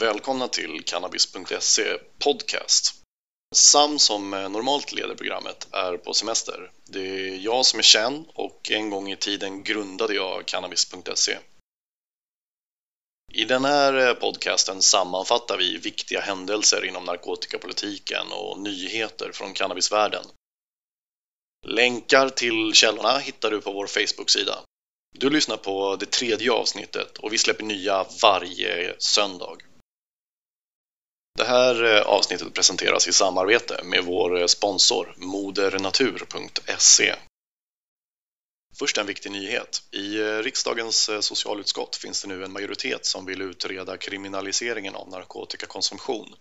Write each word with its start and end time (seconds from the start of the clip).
Välkomna 0.00 0.48
till 0.48 0.82
Cannabis.se 0.84 1.84
Podcast. 2.18 2.94
Sam 3.54 3.98
som 3.98 4.30
normalt 4.30 4.92
leder 4.92 5.14
programmet 5.14 5.68
är 5.72 5.96
på 5.96 6.14
semester. 6.14 6.70
Det 6.84 7.00
är 7.00 7.36
jag 7.36 7.66
som 7.66 7.78
är 7.78 7.82
känd 7.82 8.26
och 8.34 8.70
en 8.70 8.90
gång 8.90 9.12
i 9.12 9.16
tiden 9.16 9.62
grundade 9.62 10.14
jag 10.14 10.46
Cannabis.se. 10.46 11.38
I 13.32 13.44
den 13.44 13.64
här 13.64 14.14
podcasten 14.14 14.82
sammanfattar 14.82 15.58
vi 15.58 15.76
viktiga 15.76 16.20
händelser 16.20 16.84
inom 16.84 17.04
narkotikapolitiken 17.04 18.26
och 18.32 18.58
nyheter 18.58 19.30
från 19.32 19.52
cannabisvärlden. 19.52 20.24
Länkar 21.66 22.28
till 22.28 22.72
källorna 22.74 23.18
hittar 23.18 23.50
du 23.50 23.60
på 23.60 23.72
vår 23.72 23.86
Facebook-sida. 23.86 24.58
Du 25.14 25.30
lyssnar 25.30 25.56
på 25.56 25.96
det 25.96 26.10
tredje 26.10 26.52
avsnittet 26.52 27.18
och 27.18 27.32
vi 27.32 27.38
släpper 27.38 27.64
nya 27.64 28.06
varje 28.22 28.94
söndag. 28.98 29.56
Det 31.38 31.44
här 31.44 31.84
eh, 31.84 32.02
avsnittet 32.02 32.54
presenteras 32.54 33.08
i 33.08 33.12
samarbete 33.12 33.80
med 33.84 34.04
vår 34.04 34.40
eh, 34.40 34.46
sponsor 34.46 35.14
modernatur.se. 35.16 37.14
Först 38.78 38.98
en 38.98 39.06
viktig 39.06 39.32
nyhet. 39.32 39.82
I 39.90 40.20
eh, 40.20 40.38
riksdagens 40.38 41.10
socialutskott 41.20 41.96
finns 41.96 42.22
det 42.22 42.28
nu 42.28 42.44
en 42.44 42.52
majoritet 42.52 43.06
som 43.06 43.26
vill 43.26 43.42
utreda 43.42 43.96
kriminaliseringen 43.96 44.94
av 44.94 45.08
narkotikakonsumtion. 45.08 46.34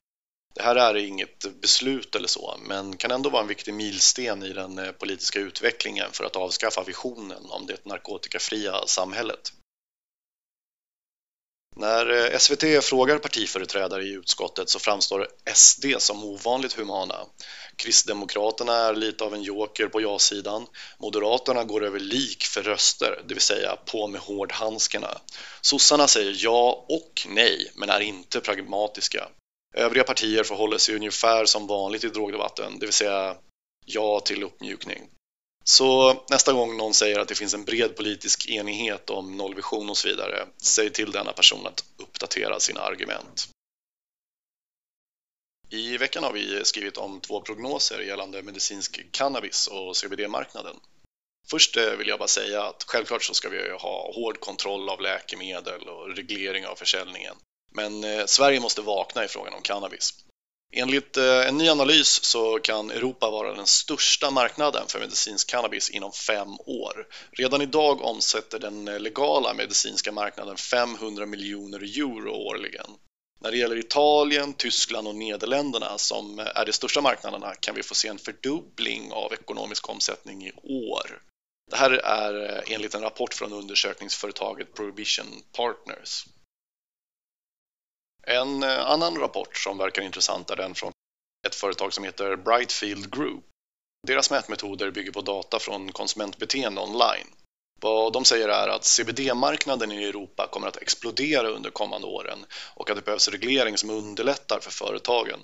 Det 0.54 0.64
här 0.64 0.76
är 0.76 0.96
inget 0.96 1.62
beslut 1.62 2.16
eller 2.16 2.28
så, 2.28 2.58
men 2.62 2.98
kan 2.98 3.12
ändå 3.12 3.30
vara 3.30 3.41
en 3.41 3.48
viktig 3.48 3.73
milsten 3.73 4.44
i 4.44 4.54
den 4.54 4.80
eh, 4.80 4.91
politiska 4.91 5.40
utvecklingen 5.40 6.12
för 6.12 6.24
att 6.24 6.36
avskaffa 6.36 6.84
visionen 6.84 7.46
om 7.50 7.66
det 7.66 7.85
narkotikafria 7.85 8.88
samhället. 8.88 9.54
När 11.76 12.34
eh, 12.34 12.38
SVT 12.38 12.84
frågar 12.85 13.18
partiföreträdare 13.18 14.04
i 14.04 14.13
utskottet 14.13 14.70
så 14.70 14.79
framstår 14.79 15.27
SD 15.54 15.85
som 15.98 16.24
ovanligt 16.24 16.74
humana. 16.74 17.16
Kristdemokraterna 17.76 18.76
är 18.76 18.96
lite 18.96 19.24
av 19.24 19.34
en 19.34 19.44
joker 19.44 19.88
på 19.88 20.02
ja-sidan. 20.02 20.68
Moderaterna 20.99 21.63
går 21.63 21.84
över 21.84 21.99
lik 21.99 22.44
för 22.44 22.63
röster, 22.63 23.22
det 23.27 23.34
vill 23.34 23.41
säga 23.41 23.76
på 23.85 24.07
med 24.07 24.22
hårdhandskarna. 24.22 25.18
Sossarna 25.62 26.07
säger 26.07 26.35
ja 26.38 26.85
och 26.90 27.27
nej, 27.29 27.72
men 27.76 27.90
är 27.90 27.99
inte 27.99 28.40
pragmatiska. 28.40 29.27
Övriga 29.74 30.04
partier 30.04 30.44
förhåller 30.44 30.77
sig 30.77 30.96
ungefär 30.96 31.46
som 31.46 31.68
vanligt 31.68 32.04
i 32.04 32.10
drogdebatten, 32.10 32.80
det 32.80 32.86
vill 32.86 32.94
säga 32.94 33.38
ja 33.86 34.20
till 34.20 34.44
uppmjukning. 34.44 35.10
Så 35.63 36.13
nästa 36.30 36.54
gång 36.54 36.78
någon 36.78 36.94
säger 36.94 37.20
att 37.20 37.28
det 37.28 37.36
finns 37.36 37.54
en 37.54 37.66
bred 37.66 37.96
politisk 37.96 38.50
enighet 38.50 39.10
om 39.10 39.38
nollvision 39.38 39.90
och 39.90 39.98
så 39.98 40.08
vidare, 40.08 40.48
säg 40.58 40.90
till 40.90 41.12
denna 41.12 41.34
person 41.34 41.68
att 41.68 41.84
uppdatera 41.98 42.60
sina 42.60 42.82
argument. 42.82 43.50
I 45.70 45.98
veckan 45.98 46.24
har 46.24 46.34
vi 46.34 46.66
skrivit 46.66 46.98
om 46.98 47.22
två 47.22 47.41
prognoser 47.41 48.00
gällande 48.00 48.44
medicinsk 48.44 49.12
cannabis 49.12 49.68
och 49.68 49.98
CBD-marknaden. 49.98 50.76
Först 51.50 51.78
eh, 51.78 51.91
vill 51.91 52.08
jag 52.08 52.20
bara 52.20 52.28
säga 52.28 52.63
att 52.63 52.84
självklart 52.88 53.24
så 53.24 53.34
ska 53.34 53.50
vi 53.50 53.70
ha 53.70 54.12
hård 54.16 54.40
kontroll 54.40 54.90
av 54.90 55.02
läkemedel 55.02 55.90
och 55.90 56.16
reglering 56.16 56.68
av 56.68 56.76
försäljningen. 56.76 57.35
Men 57.72 58.04
eh, 58.04 58.26
Sverige 58.26 58.60
måste 58.60 58.82
vakna 58.82 59.26
i 59.26 59.27
frågan 59.27 59.54
om 59.54 59.62
cannabis. 59.62 60.14
Enligt 60.74 61.18
eh, 61.18 61.48
en 61.48 61.58
ny 61.58 61.70
analys 61.70 62.24
så 62.24 62.60
kan 62.60 62.91
Europa 62.91 63.30
vara 63.30 63.55
den 63.55 63.68
största 63.68 64.31
marknaden 64.31 64.88
för 64.88 65.00
medicinsk 65.00 65.50
cannabis 65.50 65.90
inom 65.90 66.12
fem 66.12 66.50
år. 66.66 67.08
Redan 67.31 67.62
idag 67.62 68.02
omsätter 68.02 68.59
den 68.59 68.88
eh, 68.88 69.00
legala 69.00 69.53
medicinska 69.53 70.12
marknaden 70.12 70.58
500 70.58 71.25
miljoner 71.25 71.79
euro 71.79 72.31
årligen. 72.31 72.88
När 73.41 73.51
det 73.51 73.57
gäller 73.57 73.78
Italien, 73.78 74.53
Tyskland 74.53 75.07
och 75.07 75.16
Nederländerna 75.16 75.97
som 75.97 76.40
eh, 76.40 76.45
är 76.56 76.66
de 76.66 76.74
största 76.74 77.01
marknaderna 77.01 77.56
kan 77.56 77.75
vi 77.75 77.84
få 77.84 77.95
se 77.95 78.07
en 78.07 78.19
fördubbling 78.19 79.12
av 79.12 79.34
ekonomisk 79.34 79.90
omsättning 79.90 80.47
i 80.47 80.51
år. 80.63 81.22
Det 81.72 81.78
här 81.78 81.91
är 81.91 82.50
eh, 82.50 82.74
enligt 82.74 82.95
en 82.95 83.01
rapport 83.01 83.34
från 83.34 83.53
undersökningsföretaget 83.53 84.74
Prohibition 84.74 85.44
Partners. 85.51 86.25
En 88.27 88.63
eh, 88.63 88.79
annan 88.79 89.17
rapport 89.17 89.57
som 89.57 89.77
verkar 89.77 90.01
intressant 90.01 90.49
är 90.49 90.55
den 90.55 90.75
från 90.75 90.91
ett 91.47 91.55
företag 91.55 91.93
som 91.93 92.03
heter 92.03 92.35
Brightfield 92.35 93.15
Group. 93.15 93.43
Deras 94.07 94.31
mätmetoder 94.31 94.91
bygger 94.91 95.11
på 95.11 95.21
data 95.21 95.59
från 95.59 95.91
konsumentbeteende 95.91 96.81
online. 96.81 97.27
Vad 97.81 98.13
de 98.13 98.25
säger 98.25 98.49
är 98.49 98.67
att 98.67 98.85
CBD-marknaden 98.85 99.91
i 99.91 100.03
Europa 100.03 100.47
kommer 100.51 100.67
att 100.67 100.77
explodera 100.77 101.47
under 101.47 101.69
kommande 101.69 102.07
åren 102.07 102.45
och 102.75 102.89
att 102.89 102.95
det 102.95 103.05
behövs 103.05 103.27
reglering 103.27 103.77
som 103.77 103.89
underlättar 103.89 104.59
för 104.59 104.71
företagen. 104.71 105.39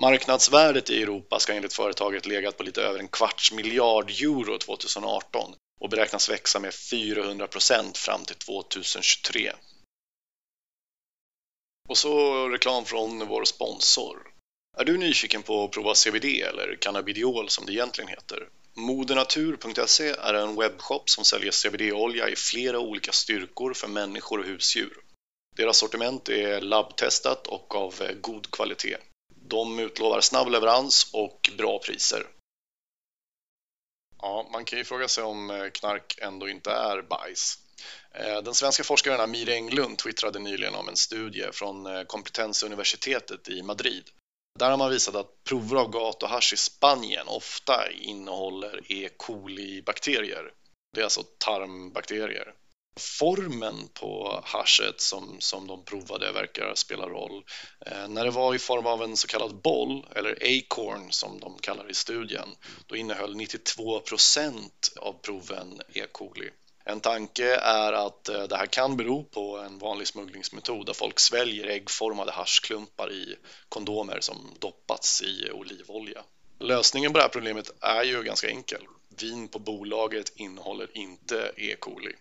Marknadsvärdet 0.00 0.90
i 0.90 1.02
Europa 1.02 1.38
ska 1.38 1.52
enligt 1.52 1.72
företaget 1.72 2.26
legat 2.26 2.56
på 2.56 2.62
lite 2.62 2.82
över 2.82 2.98
en 2.98 3.08
kvarts 3.08 3.52
miljard 3.52 4.10
euro 4.10 4.58
2018 4.58 5.54
och 5.80 5.90
beräknas 5.90 6.30
växa 6.30 6.60
med 6.60 6.74
400 6.74 7.46
procent 7.46 7.98
fram 7.98 8.24
till 8.24 8.36
2023. 8.36 9.52
Och 11.88 11.98
så 11.98 12.48
reklam 12.48 12.84
från 12.84 13.28
vår 13.28 13.44
sponsor. 13.44 14.32
Är 14.78 14.84
du 14.84 14.98
nyfiken 14.98 15.42
på 15.42 15.64
att 15.64 15.70
prova 15.70 15.94
CBD 15.94 16.24
eller 16.24 16.76
cannabidiol 16.80 17.48
som 17.48 17.66
det 17.66 17.72
egentligen 17.72 18.08
heter? 18.08 18.48
Modernatur.se 18.74 20.08
är 20.08 20.34
en 20.34 20.56
webbshop 20.56 21.10
som 21.10 21.24
säljer 21.24 21.52
CBD-olja 21.52 22.28
i 22.28 22.36
flera 22.36 22.78
olika 22.78 23.12
styrkor 23.12 23.74
för 23.74 23.88
människor 23.88 24.38
och 24.38 24.44
husdjur. 24.44 24.98
Deras 25.56 25.78
sortiment 25.78 26.28
är 26.28 26.60
labbtestat 26.60 27.46
och 27.46 27.74
av 27.74 27.94
eh, 28.02 28.12
god 28.12 28.50
kvalitet. 28.50 28.96
De 29.34 29.78
utlovar 29.78 30.20
snabb 30.20 30.48
leverans 30.48 31.10
och 31.12 31.50
bra 31.58 31.78
priser. 31.78 32.26
Ja, 34.18 34.48
man 34.52 34.64
kan 34.64 34.78
ju 34.78 34.84
fråga 34.84 35.08
sig 35.08 35.24
om 35.24 35.50
eh, 35.50 35.70
knark 35.70 36.18
ändå 36.22 36.48
inte 36.48 36.70
är 36.70 37.02
bajs. 37.02 37.58
Eh, 38.14 38.42
den 38.42 38.54
svenska 38.54 38.84
forskaren 38.84 39.20
Amir 39.20 39.48
Englund 39.48 39.98
twittrade 39.98 40.38
nyligen 40.38 40.74
om 40.74 40.88
en 40.88 40.96
studie 40.96 41.52
från 41.52 41.86
eh, 41.86 42.02
Kompetensuniversitetet 42.02 43.48
i 43.48 43.62
Madrid. 43.62 44.10
Där 44.58 44.70
har 44.70 44.76
man 44.76 44.90
visat 44.90 45.14
att 45.14 45.44
prover 45.44 45.76
av 45.76 45.90
gatuhasch 45.90 46.52
i 46.52 46.56
Spanien 46.56 47.28
ofta 47.28 47.90
innehåller 47.90 48.92
E. 48.92 49.08
coli-bakterier. 49.16 50.52
Det 50.94 51.00
är 51.00 51.04
alltså 51.04 51.22
tarmbakterier. 51.22 52.54
Formen 53.00 53.88
på 53.94 54.42
haschet 54.44 55.00
som, 55.00 55.36
som 55.40 55.66
de 55.66 55.84
provade 55.84 56.32
verkar 56.32 56.74
spela 56.74 57.06
roll. 57.06 57.44
Eh, 57.86 58.08
när 58.08 58.24
det 58.24 58.30
var 58.30 58.54
i 58.54 58.58
form 58.58 58.86
av 58.86 59.02
en 59.02 59.16
så 59.16 59.28
kallad 59.28 59.60
boll, 59.62 60.06
eller 60.16 60.32
acorn 60.42 61.12
som 61.12 61.40
de 61.40 61.58
kallar 61.58 61.84
det 61.84 61.90
i 61.90 61.94
studien, 61.94 62.48
då 62.86 62.96
innehöll 62.96 63.36
92 63.36 64.00
procent 64.00 64.92
av 64.96 65.12
proven 65.12 65.80
E. 65.94 66.06
coli. 66.12 66.50
En 66.90 67.00
tanke 67.00 67.54
är 67.54 67.92
att 67.92 68.28
eh, 68.28 68.42
det 68.42 68.56
här 68.56 68.66
kan 68.66 68.96
bero 68.96 69.24
på 69.24 69.58
en 69.58 69.78
vanlig 69.78 70.08
smugglingsmetod 70.08 70.86
där 70.86 70.92
folk 70.92 71.20
sväljer 71.20 71.66
äggformade 71.66 72.32
haschklumpar 72.32 73.12
i 73.12 73.36
kondomer 73.68 74.18
som 74.20 74.36
doppats 74.58 75.22
i 75.22 75.50
olivolja. 75.50 76.22
Lösningen 76.58 77.12
på 77.12 77.18
det 77.18 77.22
här 77.22 77.28
problemet 77.28 77.70
är 77.80 78.02
ju 78.02 78.22
ganska 78.22 78.48
enkel. 78.48 78.82
Vin 79.20 79.48
på 79.48 79.58
bolaget 79.58 80.32
innehåller 80.36 80.88
inte 80.92 81.52
E. 81.56 81.76
coli. 81.78 82.12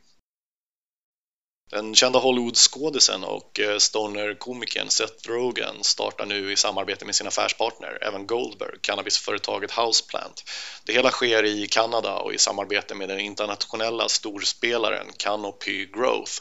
Den 1.70 1.96
kända 1.96 2.20
Hollywoodskådisen 2.20 3.24
och 3.24 3.60
eh, 3.60 3.78
stoner-komikern 3.78 4.90
Seth 4.90 5.30
Rogen 5.30 5.84
startar 5.84 6.26
nu 6.26 6.52
i 6.52 6.56
samarbete 6.56 7.06
med 7.06 7.16
sin 7.16 7.28
affärspartner 7.28 8.04
Evan 8.08 8.28
Goldberg 8.28 8.80
cannabisföretaget 8.82 9.72
Houseplant. 9.72 10.44
Det 10.84 10.94
hela 10.94 11.12
sker 11.12 11.44
i 11.44 11.68
Kanada 11.68 12.16
och 12.16 12.34
i 12.34 12.38
samarbete 12.38 12.96
med 12.96 13.10
den 13.10 13.20
internationella 13.20 14.10
storspelaren 14.10 15.08
Canopy 15.18 15.86
Growth. 15.86 16.32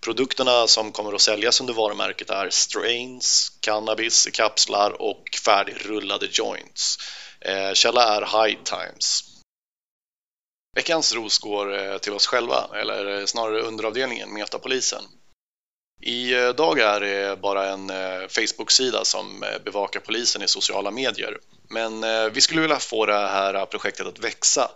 Produkterna 0.00 0.66
som 0.66 0.92
kommer 0.92 1.12
att 1.12 1.20
säljas 1.20 1.60
under 1.60 1.74
varumärket 1.74 2.30
är 2.30 2.50
strains, 2.50 3.52
cannabis 3.60 4.26
i 4.26 4.30
kapslar 4.30 5.02
och 5.02 5.24
färdigrullade 5.44 6.26
joints. 6.30 6.98
Eh, 7.40 7.72
källa 7.72 8.16
är 8.16 8.20
High 8.20 8.62
Times. 8.62 9.29
Veckans 10.76 11.14
ros 11.14 11.38
går 11.38 11.78
eh, 11.78 11.98
till 11.98 12.12
oss 12.12 12.26
själva, 12.26 12.66
eller 12.74 13.18
eh, 13.18 13.24
snarare 13.26 13.60
underavdelningen 13.60 14.32
Metapolisen. 14.34 15.04
Idag 16.02 16.78
eh, 16.78 16.88
är 16.88 17.00
det 17.00 17.40
bara 17.40 17.66
en 17.66 17.88
Facebook-sida 18.28 19.04
som 19.04 19.44
bevakar 19.64 20.00
polisen 20.00 20.42
i 20.42 20.48
sociala 20.48 20.90
medier. 20.90 21.38
Men 21.68 22.00
vi 22.32 22.40
skulle 22.40 22.60
vilja 22.60 22.78
få 22.78 23.06
det 23.06 23.12
här 23.12 23.66
projektet 23.66 24.06
att 24.06 24.18
växa. 24.18 24.70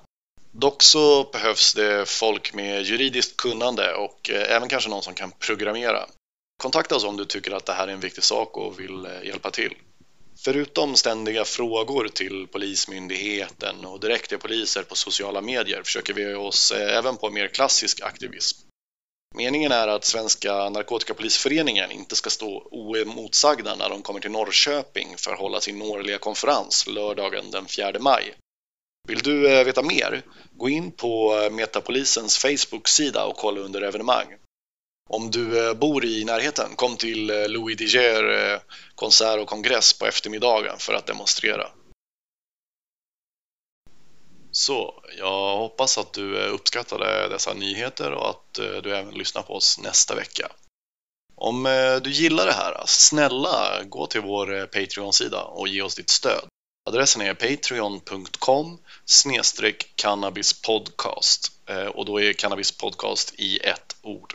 Dock 0.50 0.82
så 0.82 1.24
behövs 1.24 1.74
det 1.74 2.08
folk 2.08 2.54
med 2.54 2.82
juridiskt 2.82 3.36
kunnande 3.36 3.94
och 3.94 4.30
även 4.30 4.68
kanske 4.68 4.90
någon 4.90 5.02
som 5.02 5.14
kan 5.14 5.30
programmera. 5.30 6.06
Kontakta 6.62 6.96
oss 6.96 7.04
om 7.04 7.16
du 7.16 7.24
tycker 7.24 7.50
att 7.50 7.66
det 7.66 7.72
här 7.72 7.88
är 7.88 7.92
en 7.92 8.00
viktig 8.00 8.24
sak 8.24 8.56
och 8.56 8.80
vill 8.80 9.08
hjälpa 9.22 9.50
till. 9.50 9.74
Förutom 10.44 10.96
ständiga 10.96 11.44
frågor 11.44 12.08
till 12.08 12.46
Polismyndigheten 12.46 13.84
och 13.84 14.00
direkt 14.00 14.28
till 14.28 14.38
poliser 14.38 14.82
på 14.82 14.96
sociala 14.96 15.40
medier 15.40 15.82
försöker 15.82 16.14
vi 16.14 16.34
oss 16.34 16.70
eh, 16.70 16.98
även 16.98 17.16
på 17.16 17.30
mer 17.30 17.48
klassisk 17.48 18.00
aktivism. 18.02 18.58
Meningen 19.34 19.72
är 19.72 19.88
att 19.88 20.04
Svenska 20.04 20.68
Narkotikapolisföreningen 20.70 21.90
inte 21.90 22.16
ska 22.16 22.30
stå 22.30 22.68
oemotsagda 22.70 23.74
när 23.74 23.88
de 23.88 24.02
kommer 24.02 24.20
till 24.20 24.30
Norrköping 24.30 25.16
för 25.16 25.32
att 25.32 25.38
hålla 25.38 25.60
sin 25.60 25.82
årliga 25.82 26.18
konferens 26.18 26.86
lördagen 26.86 27.50
den 27.50 27.66
4 27.66 27.98
maj. 28.00 28.34
Vill 29.08 29.18
du 29.18 29.50
eh, 29.50 29.64
veta 29.64 29.82
mer? 29.82 30.22
Gå 30.52 30.68
in 30.68 30.90
på 30.90 31.40
eh, 31.40 31.50
Metapolisens 31.50 32.38
Facebook-sida 32.38 33.24
och 33.24 33.36
kolla 33.36 33.60
under 33.60 33.82
evenemang. 33.82 34.26
Om 35.14 35.30
du 35.30 35.66
eh, 35.66 35.74
bor 35.74 36.04
i 36.04 36.24
närheten, 36.24 36.76
kom 36.76 36.96
till 36.96 37.30
eh, 37.30 37.48
Louis 37.48 37.76
Diger 37.76 38.52
eh, 38.52 38.60
konsert 38.94 39.40
och 39.40 39.48
kongress 39.48 39.98
på 39.98 40.06
eftermiddagen 40.06 40.78
för 40.78 40.94
att 40.94 41.06
demonstrera. 41.06 41.68
Så, 44.52 45.02
jag 45.18 45.56
hoppas 45.56 45.98
att 45.98 46.12
du 46.12 46.46
uppskattade 46.46 47.28
dessa 47.28 47.54
nyheter 47.54 48.12
och 48.12 48.30
att 48.30 48.54
du 48.82 48.96
även 48.96 49.14
lyssnar 49.14 49.42
på 49.42 49.54
oss 49.54 49.78
nästa 49.78 50.14
vecka. 50.14 50.52
Om 51.34 51.64
du 52.04 52.10
gillar 52.10 52.46
det 52.46 52.52
här, 52.52 52.82
snälla 52.86 53.82
gå 53.84 54.06
till 54.06 54.20
vår 54.20 54.66
Patreon-sida 54.66 55.42
och 55.42 55.68
ge 55.68 55.82
oss 55.82 55.94
ditt 55.94 56.10
stöd. 56.10 56.44
Adressen 56.88 57.22
är 57.22 57.34
patreon.com 57.34 58.78
cannabispodcast 59.94 61.52
och 61.94 62.04
då 62.04 62.20
är 62.20 62.32
cannabispodcast 62.32 63.34
i 63.34 63.58
ett 63.58 63.96
ord. 64.02 64.34